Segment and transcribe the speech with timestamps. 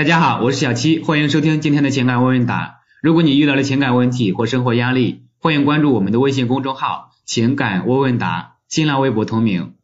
[0.00, 2.80] 大家好，我是小七，欢迎收听今天的情感问问答。
[3.02, 9.74] 如果你遇到了情感问题或生活压力，欢迎关注我们的微信公众号“情感问问答”，新浪微博同名。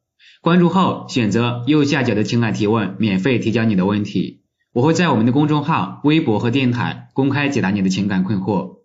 [0.40, 4.40] 关注后选择右下角的情感提问，免费提交你的问题。
[4.72, 8.78] 我会在我们的公众号、微博和电台公开解答你的情感困惑。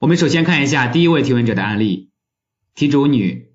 [0.00, 2.10] 我们首先看一下第一位提问者的案例，
[2.74, 3.52] 题主女，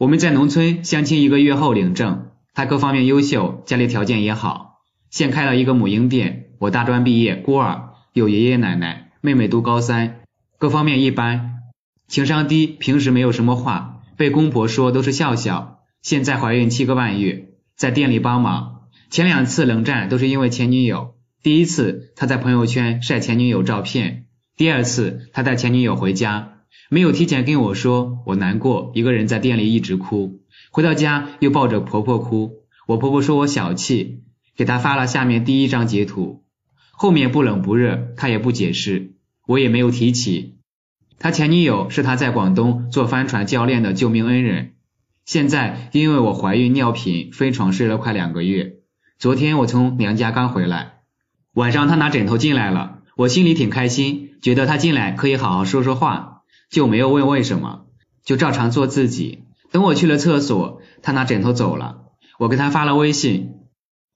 [0.00, 4.73] 我们在农村相亲一个月后领证，她各方面优秀，家里条件也好，
[5.14, 6.46] 现开了一个母婴店。
[6.58, 10.22] 我大专毕业，孤儿，有爷爷奶奶，妹妹读高三，
[10.58, 11.60] 各方面一般，
[12.08, 15.82] 情商低，平时没有什么话，被公婆说都是笑笑。
[16.02, 24.24] 现在怀孕七个半月，在店里帮忙，前两次冷战都是因为前女友，第一次他在朋友圈晒前女友照片。
[24.56, 26.54] 第二次，他带前女友回家，
[26.90, 30.40] 没有提前跟我说，我难过，一个人在店里一直哭，
[30.72, 34.24] 回到家又抱着婆婆哭，我婆婆说我小气，
[34.56, 36.44] 给他发了下面第一张截图，
[36.92, 39.14] 后面不冷不热，他也不解释，
[39.46, 40.56] 我也没有提起。
[41.18, 44.74] 他前女友是他在广东做帆船教练的救命恩人，
[45.24, 48.74] 现在因为我怀孕尿频，分床睡了快两个月，
[49.18, 51.00] 昨天我从娘家刚回来，
[51.54, 52.98] 晚上他拿枕头进来了。
[53.16, 57.86] 我心里挺开心，觉得他进来可以好好说说话，就没有问为什么，
[58.24, 59.44] 就照常做自己。
[59.70, 62.02] 等我去了厕所，他拿枕头走了。
[62.38, 63.52] 我给他发了微信，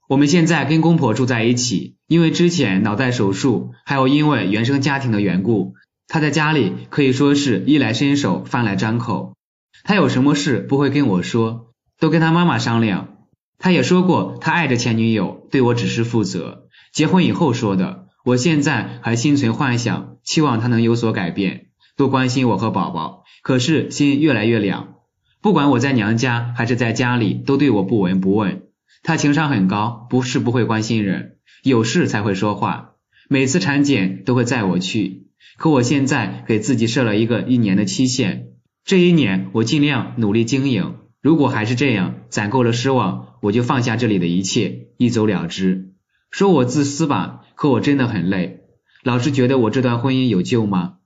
[0.08, 5.74] 我们现在跟公婆住在一起，因为之前脑袋手术，还有因为原生家庭的缘故，
[6.06, 9.36] 他在家里可以说是衣来伸手，饭来张口。
[9.84, 13.18] 他有什么事不会跟我说，都跟他妈妈商量。
[13.58, 16.68] 他也说过，他爱着前女友，对我只是负责。
[16.90, 18.06] 结婚以后说的。
[18.24, 23.24] 我现在还心存幻想，期望他能有所改变，多关心我和宝宝。
[23.42, 24.94] 可是心越来越凉，
[25.42, 28.67] 不管我在娘家还是在家里，都对我不闻不问。
[29.02, 32.94] 他情商很高，不是不会关心人，有事才会说话。
[33.28, 38.54] 每次产检都会载我去，可我现在给自己设了一个一年的期限，
[38.84, 40.96] 这一年我尽量努力经营。
[41.20, 45.92] 如果还是这样，攒够了失望，我就放下这里的一切，一走了之。
[46.30, 47.44] 说我自私吧。
[47.58, 48.60] 可我真的很累，
[49.02, 50.98] 老是觉得我这段婚姻有救吗？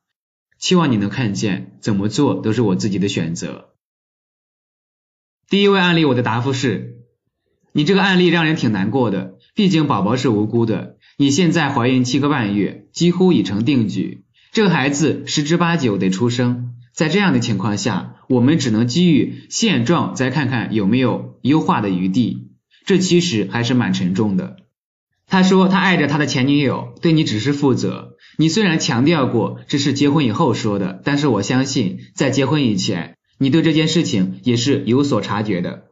[0.58, 3.70] 希望你能看见，怎么做都是我自己的选择。
[5.48, 7.01] 第一位案例，我的答复是：
[7.72, 10.96] 你这个案例让人挺难过的，毕竟宝宝是无辜的。
[11.16, 16.74] 你现在怀孕七个半月，几乎已成定局，这个孩子十之八九得出生。
[16.94, 22.50] 在这样的情况下，我们只能基于现状，再看看有没有优化的余地。
[22.84, 24.56] 这其实还是蛮沉重的。
[25.26, 28.16] 他说他爱着他的前女友，对你只是负责。
[28.36, 35.84] 你虽然强调过这是结婚以后说的，但是我相信在结婚以前，你对这件事情也是有所察觉的。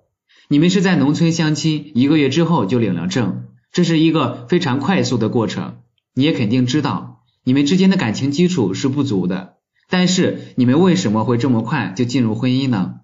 [0.52, 5.76] 你们是在农村相亲，一个月之后就领了证，这是一个非常快速的过程。
[6.12, 9.58] 你也肯定知道，你们之间的感情基础是不足的。
[9.88, 12.96] 但是你们为什么会这么快就进入婚姻呢？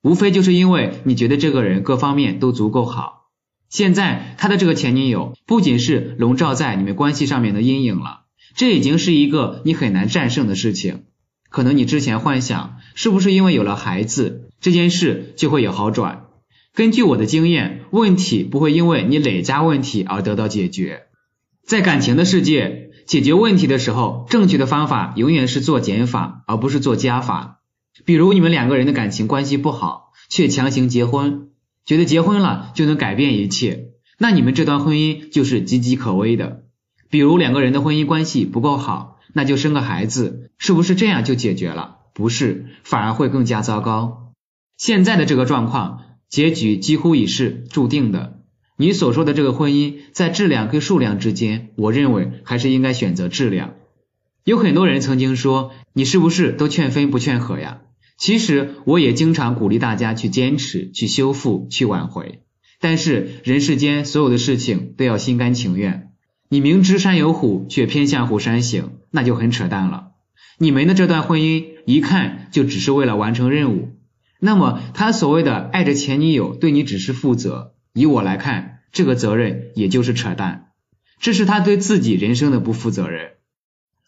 [0.00, 3.26] 无非就是因为你觉得这个人各方面都足够好。
[3.68, 8.20] 现在他的这个前女友不仅是笼罩在你们关系上面的阴影了，
[8.56, 11.02] 这已经是一个你很难战胜的事情。
[11.50, 16.24] 可能你之前幻想是不是因为有了孩子这件事就会有好转？
[16.78, 21.06] 根据我的经验，问题不会因为你累加问题而得到解决。
[21.66, 27.62] 在感情的世界，解决问题的时候，正确的方法永远是做减法，而不是做加法。
[28.04, 31.48] 比如你们两个人的感情关系不好，却强行结婚。
[31.84, 36.62] 觉得结婚了就能改变一切，那你们这段婚姻就是岌岌可危的。
[37.10, 41.96] 比如两个人的婚姻关系不够好，那就生个孩子，是不是这样就解决了？
[42.14, 44.32] 不是，反而会更加糟糕。
[44.76, 48.38] 现在的这个状况，结局几乎已是注定的。
[48.76, 53.74] 你所说的这个婚姻，在质量跟数量之间，我认为还是应该选择质量。
[54.44, 57.80] 有很多人曾经说，你是不是都劝分不劝和呀？
[58.16, 62.40] 其实我也经常鼓励大家去坚持、去修复、去挽回，
[62.80, 66.12] 但是人世间所有的事情都要心甘情愿。
[66.48, 70.12] 你明知山有虎，却偏向虎山行，那就很扯淡了。
[70.58, 73.90] 你们的这段婚姻一看就只是为了完成任务，
[74.40, 80.72] 那么他所谓的爱着前女友对你只是负责，以我来看，这个责任也就是扯淡，
[81.20, 83.32] 这是他对自己人生的不负责任。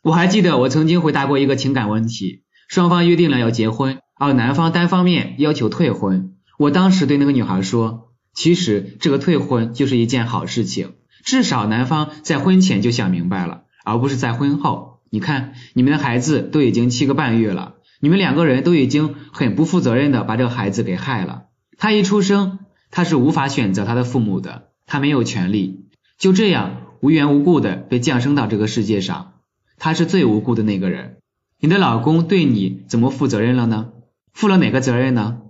[0.03, 2.45] 我还记得我曾经回答过一个情感问题。
[2.69, 6.37] 双方约定了要结婚，而男方单方面要求退婚。
[6.57, 10.93] 我当时对那个女孩说，其实这个退婚就是一件好事情，
[11.25, 15.01] 至少男方在婚前就想明白了，而不是在婚后。
[15.11, 21.45] 你看，你们的孩子都已经七个半月了，你们两个人都已经很不负责任的把这个孩子给害了。
[21.79, 22.59] 他一出生，
[22.91, 25.87] 他是无法选择他的父母的，他没有权利。
[26.19, 29.35] 就这样无缘无故的被降生到这个世界上，
[29.77, 31.19] 他是最无辜的那个人。
[31.59, 33.93] 你的老公对你怎么负责任了呢？
[34.33, 35.43] 负了哪个责任呢？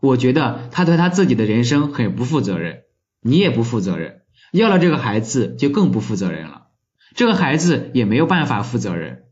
[0.00, 2.84] 我觉得他对他自己的人生很不负责任，
[3.20, 6.68] 你也不负责任，要了这个孩子就更不负责任了。
[7.14, 9.24] 这个孩子也没有办法负责任，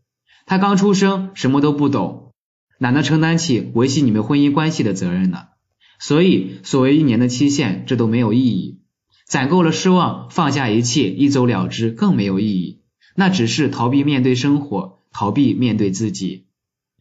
[0.47, 2.30] 他刚出生什么都不懂，
[2.81, 5.49] 哪能承担起维系你们婚姻关系的责任呢？
[5.99, 8.81] 所以所谓一年的期限，这都没有意义。
[9.27, 12.81] 攒够了失望，放下一切，一走了之更没有意义，
[13.15, 14.99] 那只是逃避面对生活。
[15.13, 16.47] 逃避面对自己，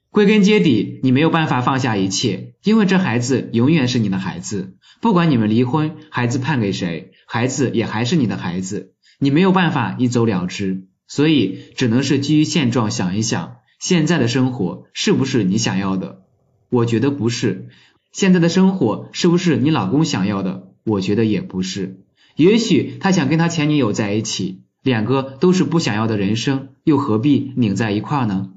[0.10, 16.22] 归根结底，你没有办法放下一切，因为这孩子永远是你的孩子，不管你们离婚，孩子判给谁，孩子也还是你的孩子，你没有办法一走了之，所以只能是基于现状想一想，现在的生活是不是你想要的？
[16.70, 17.70] 我觉得不是。
[18.12, 20.74] 现在的生活是不是你老公想要的？
[20.84, 22.02] 我觉得也不是。
[22.36, 24.62] 也许他想跟他前女友在一起。
[24.82, 28.54] 两个都是不想要的人生，又何必拧在一块呢？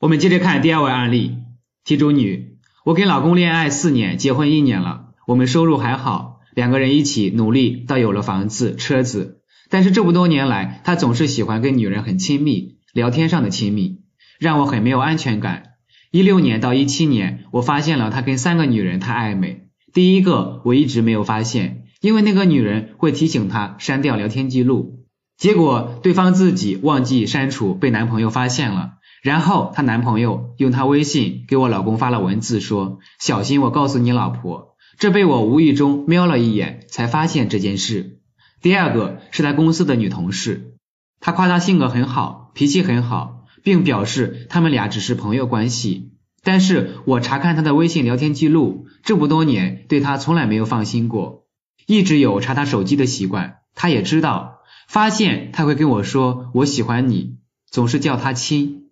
[0.00, 1.38] 我们接着看第二位案例，
[1.84, 9.42] 题主女，我跟老公恋爱四年，结婚一年了，我们收入还好，两个人一起努力，到有了房子、车子。
[9.70, 13.98] 但是这么多年来，他总是喜欢跟女人很亲密，聊天上的亲密，
[14.38, 15.74] 让我很没有安全感。
[16.10, 21.84] 一六年到一七年，我发现了他跟三个女人太暧昧，第一个我一直没有发现。
[22.00, 25.04] 因为那个女人会提醒他删掉聊天记录，
[25.36, 28.94] 结果对方自己忘记删除，被男朋友发现了。
[29.22, 34.74] 然后她男朋友用她微信给我老公发了文字，说小心我告诉你老婆。
[34.98, 38.20] 这被我无意中瞄了一眼，才发现这件事。
[38.62, 40.78] 第二个是他公司的女同事，
[41.20, 46.12] 她夸他性格很好，脾气很好，并表示他们俩只是朋友关系。
[46.42, 51.44] 但是我查看他的微信聊天记录，这么多年对他从来没有放心过。
[51.86, 57.36] 一直有查他手机的习惯，他也知道，发现他会跟我说我喜欢你，
[57.70, 58.84] 总是叫他亲，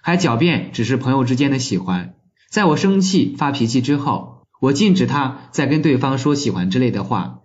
[0.00, 2.14] 还狡辩只是朋友之间的喜欢。
[2.50, 7.40] 在我生气发脾气之后，我禁止他再跟对方说喜欢之类的话，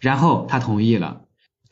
[0.00, 1.22] 然后他同意了。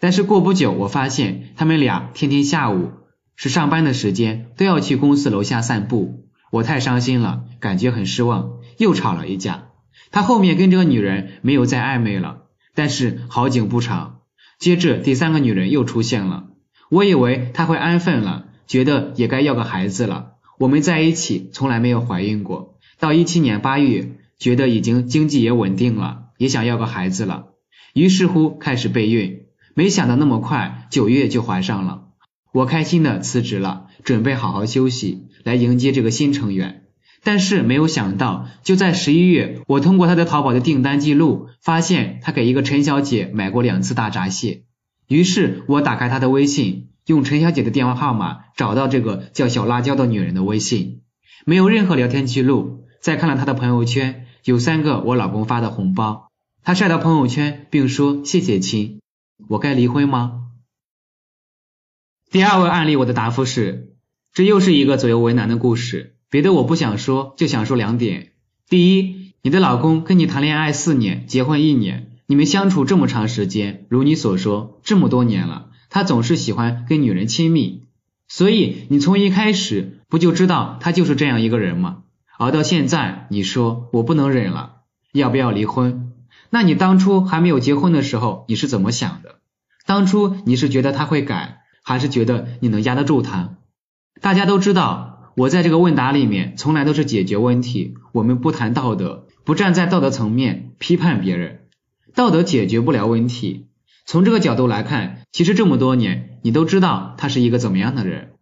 [0.00, 2.93] 但是过不久，我发现他们俩天天下午
[3.37, 9.69] 是上班的时间都要去公司楼下散步，我太伤心了，感觉很失望，又吵了一架。
[10.11, 12.38] 他后面跟这个女人没有再暧昧了。
[12.75, 14.20] 但是好景不长，
[14.58, 16.44] 接着第三个女人又出现了。
[16.88, 20.32] 我以为她会安分了，觉得也该要个孩子了。
[20.58, 27.49] 我们在一起从来没有怀孕过，到一七年八月，觉得已经经济也稳定了，也想要个孩子了。
[27.93, 32.05] 于是乎开始备孕，没想到那么快九月就怀上了。
[32.52, 36.84] 我开心的辞职了，准备好好休息，来迎接这个新成员。
[37.25, 44.64] 但是没有想到，就在十一月，我通过他的淘宝的订单记录，发现他给一个陈小姐买过两次大闸蟹。
[45.08, 51.00] 于是我打开他的微信，用陈小姐的电话号码找到这个叫小辣椒的女人的微信，
[51.46, 52.84] 没有任何聊天记录。
[53.00, 56.28] 再看了他的朋友圈，有三个我老公发的红包，
[56.62, 59.00] 他晒到朋友圈，并说谢谢亲。
[59.48, 60.41] 我该离婚吗？
[62.32, 63.93] 第二位案例，我的答复是，
[64.32, 66.14] 这又是一个左右为难的故事。
[66.31, 68.32] 别的我不想说，就想说两点。
[68.70, 77.82] 第一，你的老公跟你谈恋爱四年，结婚一年，你们相处这么长时间，如你所说，这么多年了，他总是喜欢跟女人亲密，
[78.29, 81.98] 所以你从一开始不就知道他就是这样一个人吗？
[82.39, 84.77] 熬到现在，你说我不能忍了，
[85.12, 86.12] 要不要离婚？
[86.48, 89.41] 那你当初还没有结婚的时候，你是怎么想的？
[89.84, 93.56] 当初你是觉得他会改，还是觉得你能压得住他？
[94.20, 95.10] 大家都知道。
[95.34, 101.60] 我在这个问答里面从来都是解决问题，我们不谈道德，不站在道德层面批判别人，
[102.15, 103.69] 道德解决不了问题。
[104.05, 108.32] 从这个角度来看，其实这么多年你都知道他是一个怎么样的人，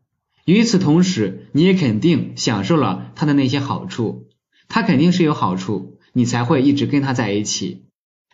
[0.45, 4.27] 与此同时你也肯定享受了他的那些好处，
[4.67, 7.85] 他肯定是有好处，你才会一直跟他在一起。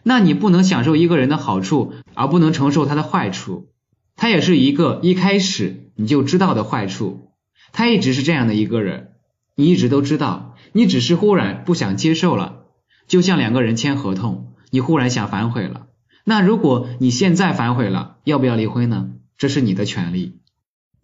[0.03, 3.69] 那你不能享受一个人的好处而不能承受他的坏处，
[4.17, 7.31] 他也是一个一开始你就知道的坏处。
[7.73, 9.13] 他一直是这样的一个人，
[9.55, 12.65] 你一直都知道，你只是忽然不想接受了，
[13.07, 15.87] 就像两个人签合同，你忽然想反悔了。
[16.25, 19.11] 那如果你现在反悔了，要不要离婚呢？
[19.37, 20.41] 这是你的权利。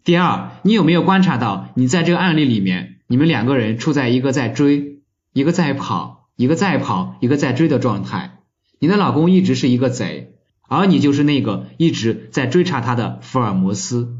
[0.03, 5.01] 第二，你有没有观察到，你在这个案例里面，你们两个人处在一个在追，
[5.31, 8.39] 一个在跑，一个在跑，一个在追的状态。
[8.79, 10.32] 你的老公一直是一个贼，
[10.73, 14.17] 而你就是那个一直在追查他的福尔摩斯。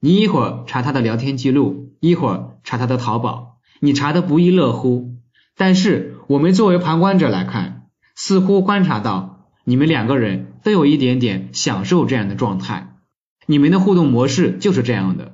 [0.00, 5.16] 你一会儿查他的聊天记录，一会儿查他的淘宝，你查的不亦乐乎。
[5.56, 12.96] 但是我们作为旁观者来看，似乎观察到你们两个人都有一点点享受这样的状态，
[13.46, 15.32] 你们的互动模式就是这样的，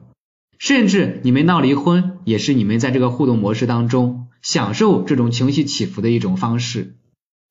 [0.58, 6.96] 甚至你们闹离婚也是你们在这个互动模式当中享受这种情绪起伏的一种方式。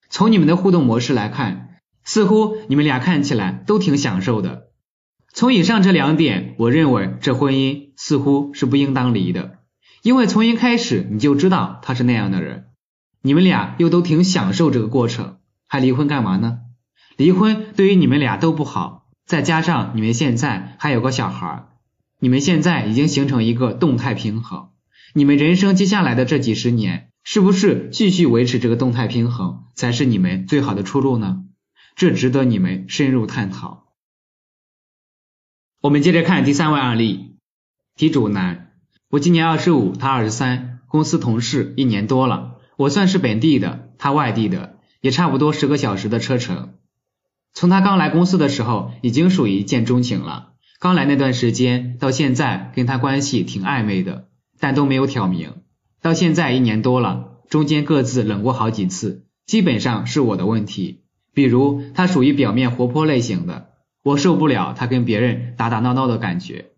[0.09, 1.70] 从你们的互动模式来看，
[2.03, 4.67] 似乎你们俩看起来都挺享受的。
[5.33, 9.59] 从以上这两点，我认为这婚姻似乎是不应当离的，
[10.01, 12.65] 因为从一开始你就知道他是那样的人，
[13.21, 16.59] 你们俩又都挺享受这个过程，还离婚干嘛呢？
[17.15, 21.67] 离婚对于你们俩都不好，再加上你们现在还有个小孩，
[22.19, 24.69] 你们现在已经形成一个动态平衡，
[25.13, 31.43] 你们人生接下来的这几十年，是不是继续维持这个动态平衡才是你们最好的出路呢？
[31.95, 33.93] 这值得你们深入探讨。
[35.81, 37.37] 我们接着看第三位案例，
[37.95, 38.73] 题主男，
[39.09, 46.75] 我今年二十五，他二十三，公司同事一年多了，我算是本地的，他外地的，也差不多十个小时的车程。
[47.53, 50.53] 从他刚来公司的时候，已经属于一见钟情了。
[50.79, 54.29] 刚来那段时间到现在，跟他关系挺暧昧的，
[54.59, 55.55] 但都没有挑明。
[56.01, 61.00] 到现在一年多了，中间各自冷过好几次，基本上是我的问题。
[61.33, 63.69] 比如他属于表面活泼类型的。
[64.03, 66.71] 我受不了他跟别人打打闹闹的感觉，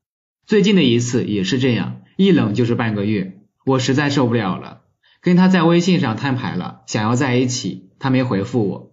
[0.45, 4.81] 最近的一次也是这样，一冷就是半个月，我实在受不了了，
[5.21, 8.91] 跟他在微信上摊牌了，想要在一起，他没回复我，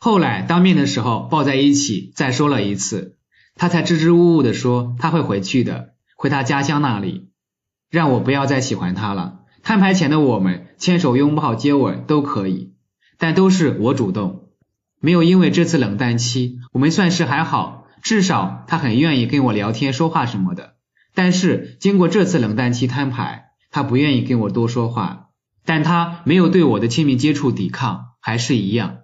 [0.00, 3.18] 后来当面的时候抱在一起再说了一次，
[3.54, 7.28] 他才支支吾吾的说他会回去的，回他家乡那里，
[7.88, 9.42] 让我不要再喜欢他了。
[9.62, 12.74] 摊牌前的我们牵手拥抱接吻都可以，
[13.16, 14.49] 但都是我主动。
[15.02, 20.74] 没有因为这次冷淡期，我们算是还好，至少他很愿意跟我聊天说话什么的。
[21.14, 25.30] 但是经过这次冷淡期摊牌，他不愿意跟我多说话，
[25.64, 28.98] 但他没有对我的亲密接触抵抗，还是一样。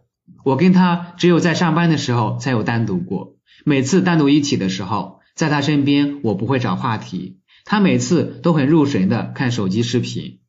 [0.44, 10.40] 我跟他只有在上班的时候才有单独过，每次单独一起的时候，在他身边我不会找话题，他每次都很入神的看手机视频，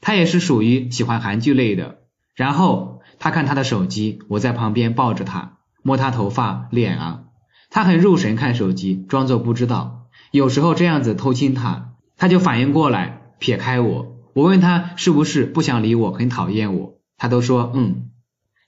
[0.00, 1.98] 他也是属于喜欢韩剧类的，
[2.34, 2.95] 然后。
[3.18, 7.24] 他看他的手机，我在旁边抱着他，摸他头发、脸啊。
[7.70, 10.08] 他很入神看手机，装作不知道。
[10.30, 14.16] 有时候这样子偷亲他，他就反应过来，撇开我。
[14.34, 18.10] 我问他是不是不想理我，很讨厌我，他都说嗯。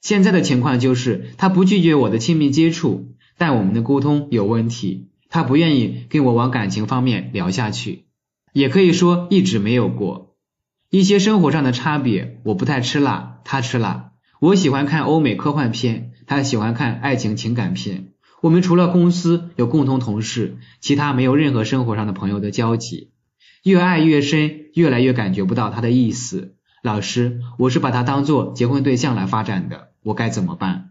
[0.00, 8.06] 现在的情况就是他不拒绝我的亲密接触，但我们的沟通有问题，他不愿意跟我往感情方面聊下去，
[8.52, 10.36] 也可以说一直没有过。
[10.88, 14.12] 一些生活上的差别，我不太吃辣，他吃辣。
[14.40, 18.12] 我喜欢看欧美科幻片，他喜欢看爱情情感片。
[18.40, 23.10] 我们除了公司有共同同事，其他没有任何生活上的朋友的交集。
[23.64, 26.54] 越爱越深，越来越感觉不到他的意思。
[26.84, 30.90] 老师，我是把他当做结婚对象来发展的，我该怎么办？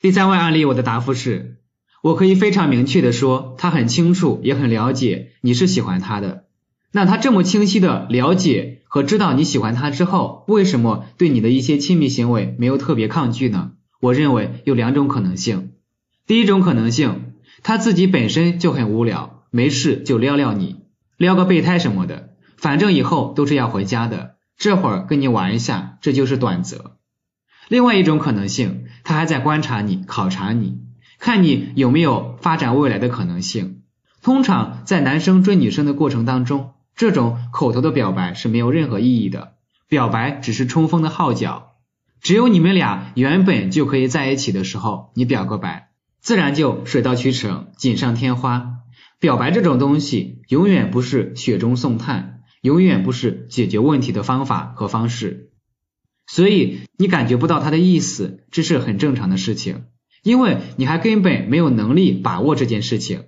[0.00, 1.58] 第三位案例，我的答复是：
[2.02, 6.46] 我可以非常明确的说，他很清楚，也很了解你是喜欢他的。
[6.92, 13.70] 那他这么清晰的了解和知道你喜欢他之后，为什么对你的一些亲密行为没有特别抗拒呢？
[14.00, 15.70] 我认为有两种可能性。
[16.26, 20.80] 第一种可能性，他自己本身就很无聊，没事就撩撩你，
[21.16, 26.96] 撩个备胎什么的，反正以后都是要回家的，这会儿跟你玩一下，这就是短则。
[27.68, 30.80] 另外一种可能性，他还在观察你，考察你，
[31.20, 33.82] 看你有没有发展未来的可能性。
[34.20, 39.54] 通常在男生追女生的过程当中，这种口头的表白是没有任何意义的，
[39.88, 41.76] 表白只是冲锋的号角。
[42.20, 45.88] 只有你们俩原本就可以在一起的时候，你表个白，
[46.20, 48.80] 自然就水到渠成，锦上添花。
[49.18, 55.52] 表白这种东西，永远不是雪中送炭，永远不是解决问题的方法和方式。
[56.26, 59.84] 所以你感觉不到他的意思，这是很正常的事情，
[60.22, 63.24] 因为你还根本没有能力把握这件事情。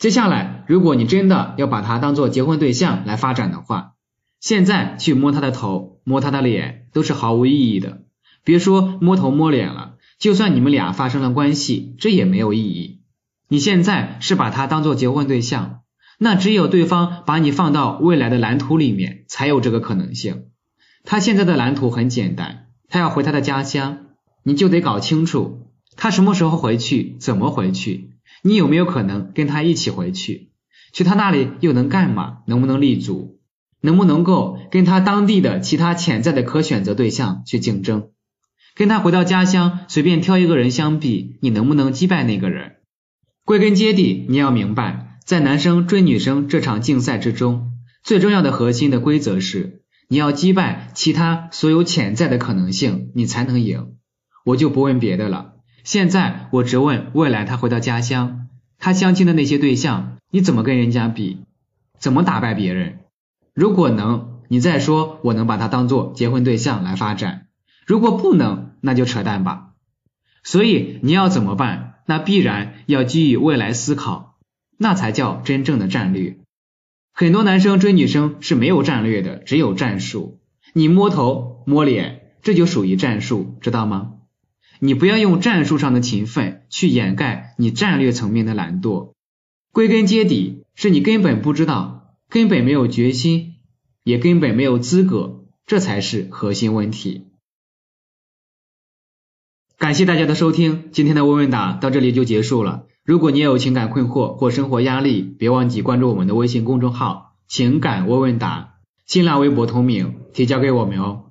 [0.00, 3.92] 接下来，如果你真的要把他当做结婚对象来发展的话，
[4.40, 8.00] 现在去摸他的头、摸他的脸都是毫无意义的。
[8.42, 13.02] 别说摸头摸脸了，就算你们俩发生了关系，这也没有意义。
[13.48, 15.80] 你现在是把他当做结婚对象，
[16.18, 20.44] 那只有对方把你放到未来的蓝图里面，才有这个可能性。
[21.04, 23.98] 他现在的蓝图很简单，他要回他的家乡，
[24.44, 28.12] 你就得搞清楚他什么时候回去，怎么回去。
[28.42, 30.50] 你有没有可能跟他一起回去？
[30.92, 32.38] 去他那里又能干嘛？
[32.46, 33.38] 能不能立足？
[33.80, 38.10] 能不能够跟他当地的其他潜在的可选择对象去竞争？
[38.74, 42.76] 跟他回到家乡随便挑一个人相比，你能不能击败那个人？
[43.44, 53.94] 归根结底，你要明白，在男生追女生这场竞赛之中，最重要的核心的规则是，你要击败其他所有潜在的可能性，你才能赢。
[54.44, 55.54] 我就不问别的了。
[55.90, 58.46] 现在我只问未来他回到家乡，
[58.78, 61.38] 他相亲的那些对象，你怎么跟人家比？
[61.98, 63.00] 怎么打败别人？
[63.54, 67.46] 如果能，你再说我能把他当做结婚对象来发展；
[67.86, 69.70] 如果不能，那就扯淡吧。
[70.44, 71.94] 所以你要怎么办？
[72.06, 74.36] 那必然要基于未来思考，
[74.78, 76.36] 那才叫真正的战略。
[77.12, 80.38] 很多男生追女生是没有战略的，只有战术。
[80.72, 84.12] 你摸头摸脸，这就属于战术，知道吗？
[84.80, 89.12] 你不要用战术上的勤奋去掩盖你战略层面的懒惰。
[89.72, 93.56] 归根结底，是你根本不知道，根本没有决心，
[94.02, 97.26] 也根本没有资格，这才是核心问题。
[99.78, 102.86] 感谢大家的收听，今天的问问答到这里就结束了。
[103.04, 111.29] 如果你也有情感困惑或生活压力，别忘记关注我们的微信公众号“情感问问答”，新浪微博同名，提交给我们哦。